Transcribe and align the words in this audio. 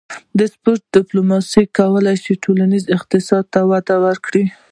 د 0.37 0.39
سپورت 0.53 0.81
ډیپلوماسي 0.95 1.63
کولی 1.77 2.15
شي 2.23 2.33
ټولنیز 2.43 2.83
او 2.89 2.93
اقتصادي 2.99 3.61
وده 3.69 3.95
وکړي 4.05 4.43